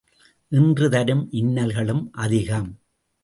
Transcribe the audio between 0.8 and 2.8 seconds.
தரும் இன்னல்களும் அதிகம்.